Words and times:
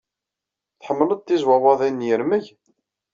Tḥemmled 0.79 1.19
tizwawaḍin 1.21 1.95
n 1.99 2.05
yirmeg? 2.07 2.45